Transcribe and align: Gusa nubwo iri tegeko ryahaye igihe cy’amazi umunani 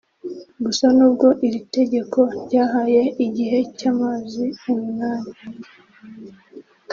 Gusa 0.65 0.85
nubwo 0.97 1.27
iri 1.47 1.59
tegeko 1.75 2.19
ryahaye 2.43 3.01
igihe 3.25 3.59
cy’amazi 3.77 4.45
umunani 4.71 5.31